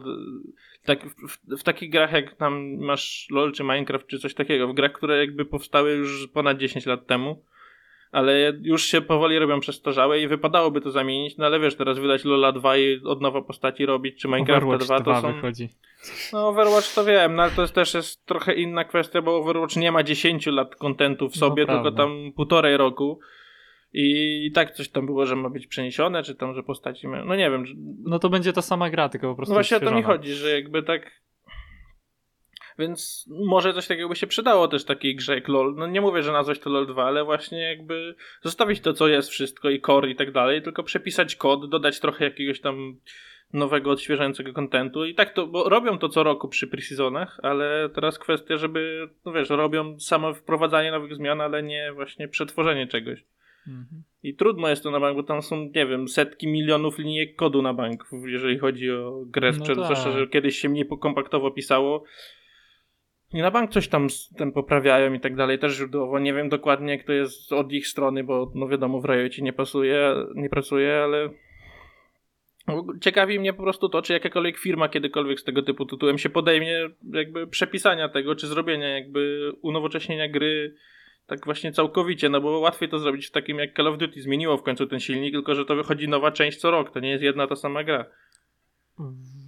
[0.86, 4.68] Tak, w, w, w takich grach jak tam masz LOL czy Minecraft czy coś takiego,
[4.68, 7.44] w grach, które jakby powstały już ponad 10 lat temu,
[8.16, 12.26] ale już się powoli robią przestarzałe i wypadałoby to zamienić, no ale wiesz, teraz wydać
[12.26, 15.34] LoLa 2 i od nowa postaci robić, czy Overwatch 2 to 2 są...
[15.34, 15.70] wychodzi.
[16.34, 19.76] No Overwatch to wiem, no ale to jest też jest trochę inna kwestia, bo Overwatch
[19.76, 22.04] nie ma 10 lat kontentu w No sobie, tylko prawda.
[22.04, 23.20] tam półtorej roku.
[23.94, 27.08] I, I tak coś tam było, że ma być przeniesione, czy tam, że postaci.
[27.08, 27.66] No nie wiem.
[27.66, 27.74] że-
[28.06, 30.34] No to będzie ta sama gra, tylko po prostu No właśnie o to mi chodzi,
[30.34, 31.12] że jakby tak...
[32.80, 35.76] Więc może coś takiego by się przydało też takiej grze jak LoL.
[35.76, 39.30] No nie mówię, że nazwać to LoL 2, ale właśnie jakby zostawić to, co jest
[39.30, 42.96] wszystko i core i tak dalej, tylko przepisać kod, dodać trochę jakiegoś tam
[43.54, 48.20] nowego, odświeżającego kontentu i tak to, bo robią to co roku przy pre-seasonach, ale teraz
[48.20, 53.24] kwestia, żeby, no wiesz, robią samo wprowadzanie nowych zmian, ale nie właśnie przetworzenie czegoś.
[53.68, 54.04] Mhm.
[54.24, 57.62] I trudno jest to na bank, bo tam są, nie wiem, setki milionów linijek kodu
[57.62, 59.76] na bank, jeżeli chodzi o grę, No tak.
[59.76, 62.04] zwłaszcza, że kiedyś się mniej kompaktowo pisało.
[63.36, 66.20] I na bank coś tam ten poprawiają i tak dalej, też źródłowo.
[66.20, 69.54] Nie wiem dokładnie, jak to jest od ich strony, bo no wiadomo, w Riocie nie
[69.54, 71.30] pasuje, nie pracuje, ale
[73.02, 76.90] ciekawi mnie po prostu to, czy jakakolwiek firma kiedykolwiek z tego typu tytułem się podejmie
[77.14, 80.76] jakby przepisania tego, czy zrobienia jakby unowocześnienia gry
[81.28, 84.58] tak właśnie całkowicie, no bo łatwiej to zrobić w takim jak Call of Duty zmieniło
[84.58, 87.24] w końcu ten silnik, tylko że to wychodzi nowa część co rok, to nie jest
[87.24, 88.06] jedna ta sama gra.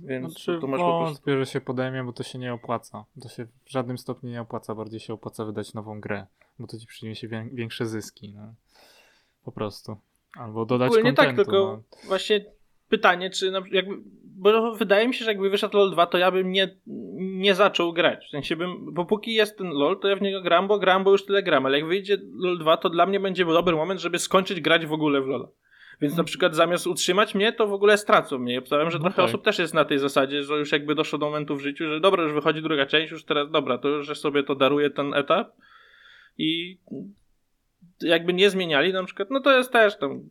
[0.07, 1.05] Więc Znaczy, to masz po prostu...
[1.05, 3.05] wątpię, że się podejmie, bo to się nie opłaca.
[3.21, 6.27] To się w żadnym stopniu nie opłaca, bardziej się opłaca wydać nową grę,
[6.59, 8.33] bo to ci przyniesie wię- większe zyski.
[8.35, 8.53] No.
[9.45, 9.97] Po prostu.
[10.39, 11.51] Albo dodać Ogólnie tak, kontentu.
[11.51, 12.07] tylko no.
[12.07, 12.45] właśnie
[12.89, 16.31] pytanie, czy na, jakby, bo wydaje mi się, że jakby wyszedł LoL 2, to ja
[16.31, 16.77] bym nie,
[17.17, 18.25] nie zaczął grać.
[18.27, 21.03] W sensie bym, bo póki jest ten LoL, to ja w niego gram, bo gram,
[21.03, 24.01] bo już tyle gram, ale jak wyjdzie LoL 2, to dla mnie będzie dobry moment,
[24.01, 25.47] żeby skończyć grać w ogóle w LoLa.
[26.01, 28.59] Więc na przykład zamiast utrzymać mnie, to w ogóle stracą mnie.
[28.59, 29.25] Obstawiam, że No trochę tak.
[29.25, 31.99] osób też jest na tej zasadzie, że już jakby doszło do momentu w życiu, że
[31.99, 35.13] dobra, już wychodzi druga część, już teraz dobra, to już że sobie to daruje ten
[35.13, 35.51] etap
[36.37, 36.79] i
[38.01, 40.29] jakby nie zmieniali na przykład, no to jest też tam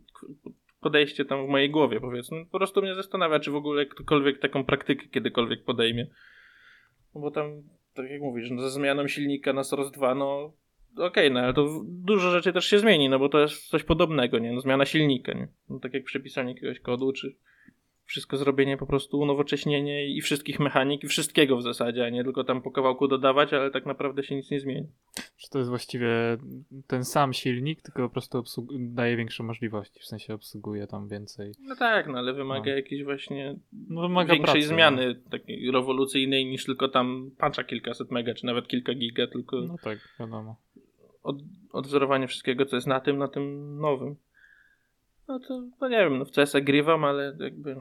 [0.81, 2.46] podejście tam w mojej głowie powiedzmy.
[2.46, 6.07] Po prostu mnie zastanawia, czy w ogóle ktokolwiek taką praktykę kiedykolwiek podejmie.
[7.14, 7.62] No bo tam,
[7.94, 10.52] tak jak mówisz, no ze zmianą silnika na Source 2, no
[10.98, 14.38] okej, no ale to dużo rzeczy też się zmieni, no bo to jest coś podobnego,
[14.38, 14.52] nie?
[14.52, 15.48] No, zmiana silnika, nie?
[15.70, 17.37] No, tak jak przepisanie jakiegoś kodu, czy
[18.04, 22.44] wszystko zrobienie po prostu unowocześnienie i wszystkich mechanik i wszystkiego w zasadzie, a nie tylko
[22.44, 24.87] tam po kawałku dodawać, ale tak naprawdę się nic nie zmieni.
[25.38, 26.09] Że to jest właściwie
[26.87, 28.44] ten sam silnik, tylko po prostu
[28.78, 31.52] daje większe możliwości, w sensie obsługuje tam więcej.
[31.61, 32.76] No tak, no ale wymaga No.
[32.76, 33.56] jakiejś właśnie
[33.88, 38.68] No, wymaga większej pracy, zmiany, takiej rewolucyjnej niż tylko tam patcha kilkaset mega, czy nawet
[38.68, 39.66] kilka giga, tylko No.
[39.66, 40.56] no tak, wiadomo.
[41.27, 41.37] Od,
[41.73, 44.17] odwzorowanie wszystkiego, co jest na tym, na tym nowym.
[45.29, 47.77] No to, no nie wiem, no w CS grywam, ale jakby...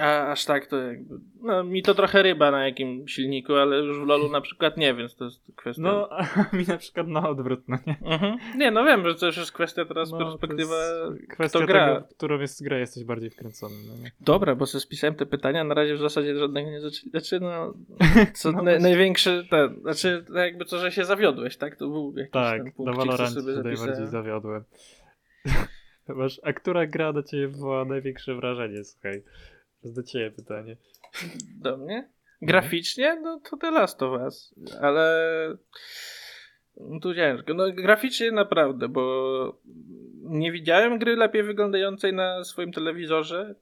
[0.00, 1.14] A, aż tak to jakby...
[1.42, 4.94] No mi to trochę ryba na jakim silniku, ale już w LoLu na przykład nie,
[4.94, 5.82] więc to jest kwestia...
[5.82, 6.08] No,
[6.52, 7.98] a mi na przykład na odwrót, no nie?
[8.02, 8.38] Mhm.
[8.56, 10.76] Nie, no wiem, że to już jest kwestia teraz No, perspektywa,
[11.28, 11.94] kwestia kto gra.
[11.94, 14.08] tego, którą jest grę jesteś bardziej wkręcony, no?
[14.20, 17.10] Dobra, bo sobie spisałem te pytania, na razie w zasadzie żadnego nie zaczęli.
[17.10, 17.74] Znaczy, no,
[18.38, 21.76] co No naj, największy, ten, znaczy, tak jakby to, że się zawiodłeś, tak?
[21.76, 24.64] To był jakiś Tak, ten na co Valorancie sobie najbardziej zawiodłem.
[26.16, 29.22] Masz, a która gra na ciebie wywołała największe wrażenie, słuchaj?
[29.82, 30.76] To do ciebie pytanie.
[31.62, 32.08] Do mnie?
[32.42, 33.20] Graficznie?
[33.20, 35.28] No to The Last of Us, ale
[36.76, 37.54] no, tu ciężko.
[37.54, 39.60] No graficznie naprawdę, bo
[40.22, 43.54] nie widziałem gry lepiej wyglądającej na swoim telewizorze,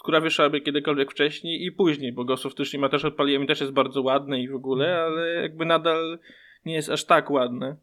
[0.00, 3.72] która wyszłaby kiedykolwiek wcześniej i później, bo Ghost of Tsushima też odpaliłem i też jest
[3.72, 6.18] bardzo ładny i w ogóle, ale jakby nadal
[6.64, 7.76] nie jest aż tak ładny.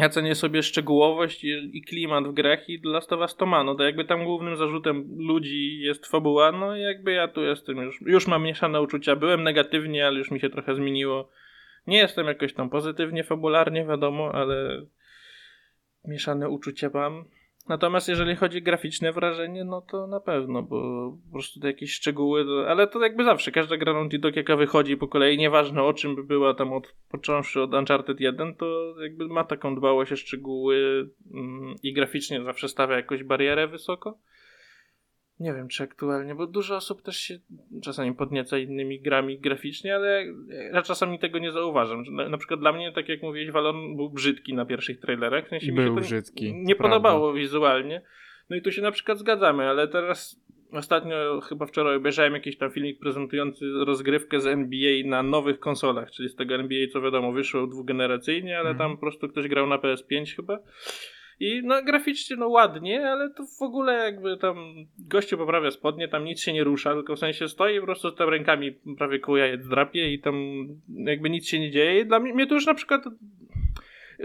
[0.00, 3.64] Ja cenię sobie szczegółowość i, klimat w grach i The Last of to ma.
[3.64, 8.00] No to jakby tam głównym zarzutem ludzi jest fabuła, no jakby ja tu jestem już,
[8.00, 9.16] już mam mieszane uczucia.
[9.16, 11.30] Byłem negatywnie, ale już mi się trochę zmieniło.
[11.86, 14.86] Nie jestem jakoś tam pozytywnie, fabularnie, wiadomo, ale
[16.04, 17.24] mieszane uczucia mam.
[17.68, 21.92] Natomiast jeżeli chodzi o graficzne wrażenie, no to na pewno, bo po prostu te jakieś
[21.92, 25.92] szczegóły, ale to jakby zawsze, każda gra Naughty Dog jaka wychodzi po kolei, nieważne o
[25.92, 30.16] czym by była tam od, począwszy od Uncharted 1, to jakby ma taką dbałość o
[30.16, 34.18] szczegóły mm, i graficznie zawsze stawia jakąś barierę wysoko.
[35.40, 37.38] Nie wiem, czy aktualnie, bo dużo osób też się
[37.82, 40.24] czasami podnieca innymi grami graficznie, ale
[40.72, 42.04] ja czasami tego nie zauważam.
[42.10, 45.46] Na, na przykład dla mnie, tak jak mówiłeś, Valorant był brzydki na pierwszych trailerach.
[45.46, 46.96] W sensie mi Był się to brzydki, Nie prawda.
[46.96, 48.02] podobało wizualnie.
[48.50, 50.40] No i tu się na przykład zgadzamy, ale teraz
[50.72, 56.28] ostatnio, chyba wczoraj obejrzałem jakiś tam filmik prezentujący rozgrywkę z NBA na nowych konsolach, czyli
[56.28, 58.78] z tego NBA, co wiadomo, wyszło dwugeneracyjnie, ale Mhm.
[58.78, 60.58] tam po prostu ktoś grał na PS5 chyba.
[61.40, 64.56] I no graficznie no ładnie, ale to w ogóle jakby tam
[64.98, 68.28] gościu poprawia spodnie, tam nic się nie rusza, tylko w sensie stoi po prostu tam
[68.28, 70.34] rękami prawie koło jajec drapie i tam
[70.88, 72.00] jakby nic się nie dzieje.
[72.00, 73.04] I dla mnie, mnie to już na przykład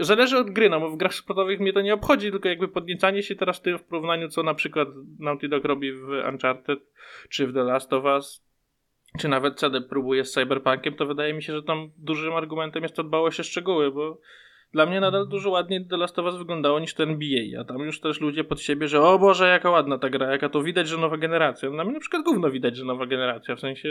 [0.00, 3.22] zależy od gry, no bo w grach sportowych mnie to nie obchodzi, tylko jakby podniecanie
[3.22, 6.78] się teraz tym w porównaniu co na przykład Naughty Dog robi w Uncharted
[7.28, 8.46] czy w The Last of Us
[9.18, 12.96] czy nawet CD próbuje z Cyberpunkiem, to wydaje mi się, że tam dużym argumentem jest
[12.96, 14.20] to dbałość o szczegóły, bo
[14.72, 17.78] dla mnie nadal dużo ładniej The Last of Us wyglądało niż to NBA, a tam
[17.78, 20.88] już też ludzie pod siebie, że o Boże, jaka ładna ta gra, jaka to widać,
[20.88, 21.70] że nowa generacja.
[21.70, 23.88] Na mnie na przykład gówno widać, że nowa generacja, w sensie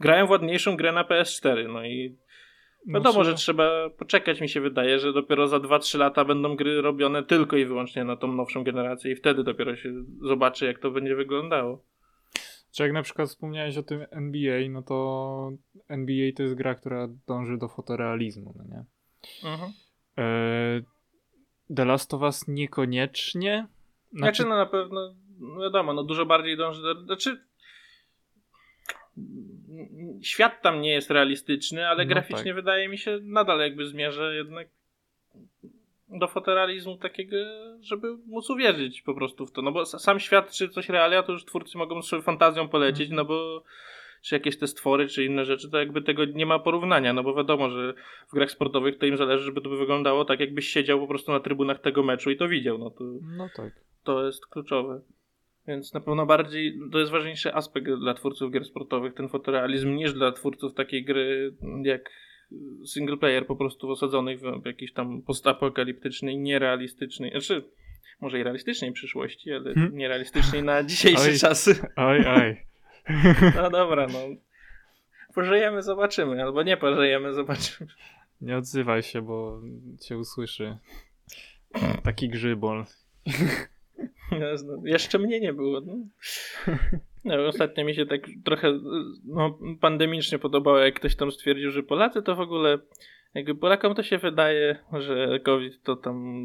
[0.00, 2.16] grałem w ładniejszą grę na PS4, no i
[2.86, 6.56] wiadomo, No, że trzeba- trzeba poczekać, mi się wydaje, że dopiero za 2-3 lata będą
[6.56, 10.78] gry robione tylko i wyłącznie na tą nowszą generację i wtedy dopiero się zobaczy, jak
[10.78, 11.84] to będzie wyglądało.
[12.76, 15.50] Czy jak na przykład wspomniałeś o tym NBA, no to
[15.88, 18.84] NBA to jest gra, która dąży do fotorealizmu, no nie?
[19.52, 19.72] Mhm.
[20.18, 20.82] E,
[21.76, 23.66] The Last of Us niekoniecznie.
[24.12, 27.40] Znaczy, no na pewno, no wiadomo, no dużo bardziej dąży do, znaczy
[30.22, 32.54] świat tam nie jest realistyczny, ale No graficznie tak.
[32.54, 34.68] wydaje mi się nadal jakby zmierza jednak
[36.08, 37.36] do fotorealizmu takiego,
[37.80, 41.22] żeby móc uwierzyć po prostu w to, no bo sa- sam świat czy coś realia,
[41.22, 43.16] to już twórcy mogą sobie fantazją polecieć, Mhm.
[43.16, 43.64] no bo
[44.24, 47.34] czy jakieś te stwory, czy inne rzeczy, to jakby tego nie ma porównania, no bo
[47.34, 47.94] wiadomo, że
[48.28, 51.40] w grach sportowych to im zależy, żeby to wyglądało tak, jakbyś siedział po prostu na
[51.40, 53.04] trybunach tego meczu i to widział, no to
[53.36, 53.72] No tak.
[54.04, 55.00] to jest kluczowe.
[55.68, 60.12] Więc na pewno bardziej to jest ważniejszy aspekt dla twórców gier sportowych, ten fotorealizm, niż
[60.12, 62.10] dla twórców takiej gry jak
[62.86, 67.64] single player, po prostu osadzonych w jakiejś tam postapokaliptycznej, nierealistycznej, znaczy
[68.20, 69.96] może i realistycznej przyszłości, ale Hmm.
[69.96, 71.38] nierealistycznej na dzisiejsze Oj.
[71.38, 71.74] czasy.
[71.96, 72.56] Oj, oj.
[73.56, 74.18] No dobra, no.
[75.34, 77.90] Pożyjemy, zobaczymy, albo nie pożyjemy, zobaczymy.
[78.40, 79.60] Nie odzywaj się, bo
[80.00, 80.78] cię usłyszy.
[82.04, 82.84] Taki grzybol.
[84.40, 84.76] Jasne.
[84.84, 85.80] Jeszcze mnie nie było.
[85.80, 85.96] No.
[87.24, 88.80] No, ostatnio mi się tak trochę
[89.24, 92.78] no, pandemicznie podobało, jak ktoś tam stwierdził, że Polacy to w ogóle
[93.34, 96.44] jakby Polakom to się wydaje, że COVID to tam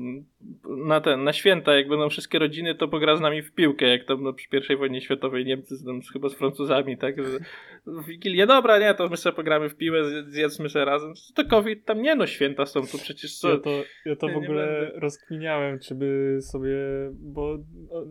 [0.88, 4.04] na ten, na święta, jak będą wszystkie rodziny, to pogra z nami w piłkę, jak
[4.06, 7.24] tam no, przy pierwszej wojnie światowej Niemcy z, tam, chyba z Francuzami, tak?
[7.24, 7.40] Że
[7.86, 11.14] w Wigilię, dobra, nie, to my sobie pogramy w piłę, zj- zjedzmy sobie razem.
[11.36, 13.50] To COVID tam nie no, święta są tu przecież co?
[13.50, 15.00] Ja to, ja to w ogóle będę.
[15.00, 16.78] rozkminiałem, czy by sobie,
[17.12, 17.58] bo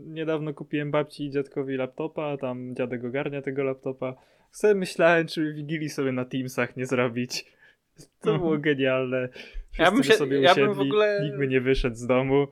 [0.06, 4.14] niedawno kupiłem babci i dziadkowi laptopa, tam dziadek ogarnia tego laptopa.
[4.50, 7.57] Sobie myślałem, czy by Wigilii sobie na Teamsach nie zrobić.
[8.22, 9.28] To było genialne.
[9.28, 11.96] Wszyscy Ja bym by się- sobie ja bym usiedli, w ogóle- nikt by nie wyszedł
[11.96, 12.46] z domu.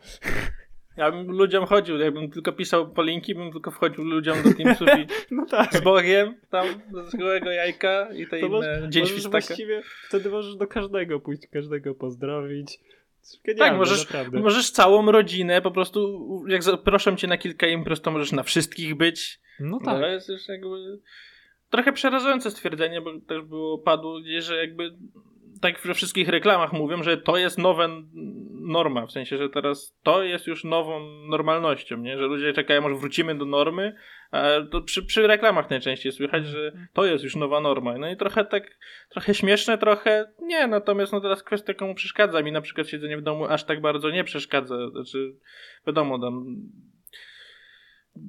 [0.96, 4.88] Ja bym ludziom chodził, jakbym tylko pisał po linki, bym tylko wchodził ludziom do Teamsów
[4.88, 5.72] i No tak.
[5.74, 6.66] z Bogiem, tam
[7.10, 11.46] z gołego jajka i te To inne dzień możesz właściwie, wtedy możesz do każdego pójść,
[11.52, 12.78] każdego pozdrowić.
[13.44, 14.40] Genialne, Tak, możesz- naprawdę.
[14.40, 18.94] Możesz całą rodzinę po prostu, jak zaproszą cię na kilka imprez, to możesz na wszystkich
[18.94, 19.40] być.
[19.60, 19.86] No Tak.
[19.86, 20.00] tak.
[20.00, 20.98] To jest już jakby
[21.70, 24.94] trochę przerażające stwierdzenie, bo też było, padło gdzieś, że jakby
[25.60, 27.88] tak we wszystkich reklamach mówią, że to jest nowa
[28.60, 32.18] norma, w sensie, że teraz to jest już nową normalnością, nie?
[32.18, 33.96] Że ludzie czekają, aż wrócimy do normy,
[34.30, 37.98] a to przy, przy reklamach najczęściej słychać, że to jest już nowa norma.
[37.98, 42.42] No i trochę tak, trochę śmieszne, trochę nie, natomiast no teraz kwestia komu przeszkadza.
[42.42, 45.36] Mi na przykład siedzenie w domu aż tak bardzo nie przeszkadza, znaczy
[45.86, 46.44] wiadomo, tam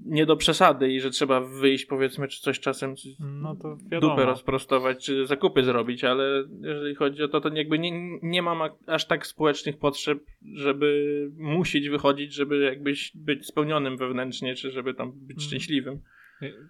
[0.06, 4.16] nie do przesady i że trzeba wyjść powiedzmy, czy coś czasem No to wiadomo.
[4.16, 8.60] dupę rozprostować, czy zakupy zrobić, ale jeżeli chodzi o to, to jakby nie, nie mam
[8.88, 10.20] aż tak społecznych potrzeb,
[10.54, 15.40] żeby musieć wychodzić, żeby jakbyś być spełnionym wewnętrznie, czy żeby tam być Mhm.
[15.48, 16.02] szczęśliwym.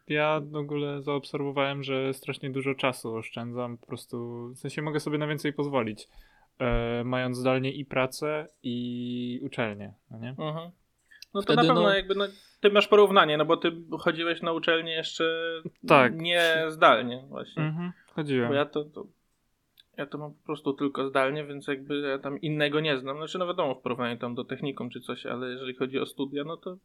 [0.07, 3.77] Ja w ogóle zaobserwowałem, że strasznie dużo czasu oszczędzam.
[3.77, 6.07] Po prostu, w sensie mogę sobie na więcej pozwolić.
[6.59, 10.29] E, mając zdalnie i pracę, i uczelnię, no nie?
[10.29, 10.71] Mhm.
[11.37, 12.25] No to Wtedy na pewno no- jakby, no,
[12.61, 15.23] ty masz porównanie, no bo ty chodziłeś na uczelnię jeszcze
[15.87, 16.15] Tak.
[16.15, 17.63] nie zdalnie właśnie.
[17.63, 18.49] Mhm, chodziłem.
[18.49, 19.05] Bo ja to, to
[19.97, 23.17] ja to mam po prostu tylko zdalnie, więc jakby ja tam innego nie znam.
[23.17, 26.43] Znaczy no wiadomo w porównaniu tam do technikum czy coś, ale jeżeli chodzi o studia,
[26.43, 26.77] no to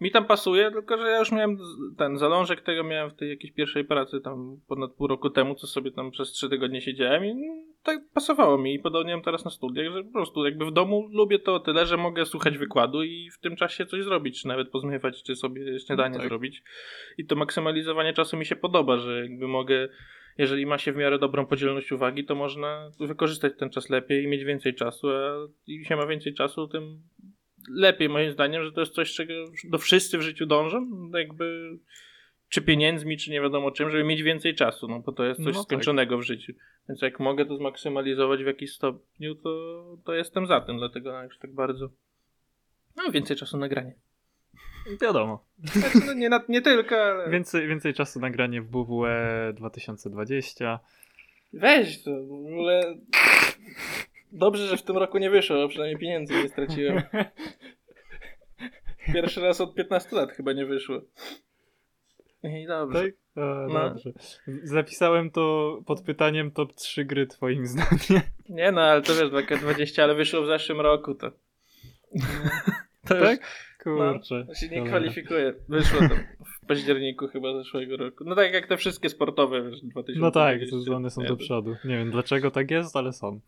[0.00, 1.58] mi tam pasuje, tylko że ja już miałem
[1.98, 5.66] ten zalążek tego miałem w tej jakiejś pierwszej pracy tam ponad pół roku temu, co
[5.66, 7.34] sobie tam przez trzy tygodnie siedziałem i
[7.86, 11.08] tak pasowało mi i podobnie mam teraz na studiach, że po prostu jakby w domu
[11.12, 14.70] lubię to tyle, że mogę słuchać wykładu i w tym czasie coś zrobić, czy nawet
[14.70, 16.28] pozmywać, czy sobie śniadanie No tak.
[16.28, 16.62] zrobić.
[17.18, 19.88] I to maksymalizowanie czasu mi się podoba, że jakby mogę
[20.38, 24.28] jeżeli ma się w miarę dobrą podzielność uwagi, to można wykorzystać ten czas lepiej i
[24.28, 27.02] mieć więcej czasu, a im się ma więcej czasu, tym
[27.74, 29.32] lepiej moim zdaniem, że to jest coś, czego
[29.70, 31.10] do wszyscy w życiu dążą.
[31.14, 31.78] Jakby
[32.48, 35.54] czy pieniędzmi, czy nie wiadomo czym, żeby mieć więcej czasu, no bo to jest coś
[35.54, 35.62] No tak.
[35.62, 36.52] skończonego w życiu.
[36.88, 41.38] Więc jak mogę to zmaksymalizować w jakiś stopniu, to, to jestem za tym, dlatego już
[41.38, 41.88] tak bardzo.
[42.96, 43.94] No, więcej czasu na granie.
[45.02, 45.44] Wiadomo.
[45.64, 47.30] Znaczy, no, nie, nie tylko, ale.
[47.30, 50.80] Więcej, więcej czasu na granie w WWE 2020.
[51.52, 52.94] Weź to w ogóle.
[54.32, 57.02] Dobrze, że w tym roku nie wyszło, a przynajmniej pieniędzy nie straciłem.
[59.14, 61.00] Pierwszy raz od 15 lat chyba nie wyszło.
[62.46, 63.02] I dobrze.
[63.02, 63.12] Tak?
[63.36, 63.68] No.
[63.90, 64.12] dobrze.
[64.62, 68.22] Zapisałem to pod pytaniem top 3 gry twoim zdaniem.
[68.48, 71.30] Nie no, ale to wiesz, 2K20, ale wyszło w zeszłym roku to.
[73.08, 73.40] to już, Tak?
[73.82, 74.44] Kurczę.
[74.48, 74.88] To się nie Cholera.
[74.98, 75.54] kwalifikuje.
[75.68, 78.24] Wyszło to w październiku chyba zeszłego roku.
[78.26, 80.20] No tak jak te wszystkie sportowe, wiesz, 2020.
[80.20, 81.76] No tak, to one są do przodu.
[81.84, 83.40] Nie wiem dlaczego tak jest, ale są.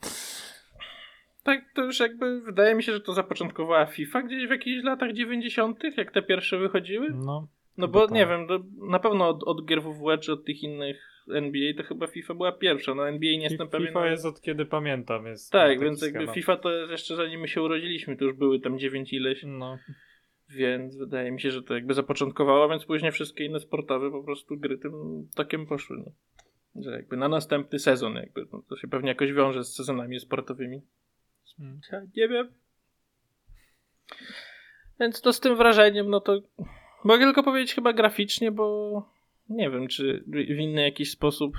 [1.42, 5.12] Tak, to już jakby wydaje mi się, że to zapoczątkowała FIFA gdzieś w jakichś latach
[5.12, 7.08] 90., jak te pierwsze wychodziły.
[7.14, 7.48] No.
[7.78, 8.10] No bo tak.
[8.10, 8.46] nie wiem,
[8.90, 12.52] na pewno od, od gier WWE czy od tych innych NBA to chyba FIFA była
[12.52, 12.94] pierwsza.
[12.94, 13.86] No NBA nie jestem pewien.
[13.88, 15.26] FIFA jest od kiedy pamiętam.
[15.26, 16.34] Jest Tak, więc jakby schemat.
[16.34, 19.78] FIFA to jest jeszcze zanim my się urodziliśmy, to już były tam 9 ileś, No.
[20.48, 24.56] więc wydaje mi się, że to jakby zapoczątkowało, więc później wszystkie inne sportowe po prostu
[24.56, 24.92] gry tym
[25.34, 25.96] tokiem poszły.
[25.96, 26.12] No.
[26.82, 30.82] Że jakby na następny sezon jakby, no, to się pewnie jakoś wiąże z sezonami sportowymi.
[31.92, 32.48] Ja nie wiem.
[35.00, 36.42] Więc to z tym wrażeniem, no to
[37.04, 39.02] mogę tylko powiedzieć chyba graficznie, bo
[39.48, 41.56] nie wiem, czy w inny jakiś sposób.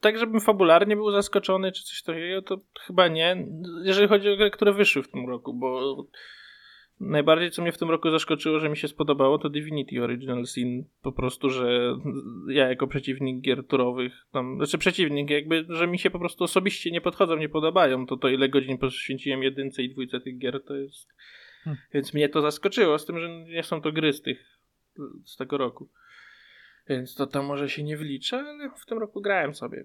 [0.00, 3.46] Tak, żebym fabularnie był zaskoczony, czy coś takiego, to chyba nie.
[3.82, 5.96] Jeżeli chodzi o gry, które wyszły w tym roku, bo
[7.00, 10.84] najbardziej co mnie w tym roku zaskoczyło, że mi się spodobało, to Divinity Original Sin.
[11.02, 11.96] Po prostu, że
[12.48, 16.90] ja jako przeciwnik gier turowych, tam, znaczy przeciwnik, jakby, że mi się po prostu osobiście
[16.90, 20.76] nie podchodzą, nie podobają, to to ile godzin poświęciłem jedynce i dwójce tych gier, to
[20.76, 21.08] jest...
[21.64, 21.82] Hmm.
[21.92, 24.58] Więc mnie to zaskoczyło, z tym, że nie są to gry z tych,
[25.24, 25.88] z tego roku.
[26.88, 29.84] Więc to tam może się nie wlicza, ale w tym roku grałem sobie.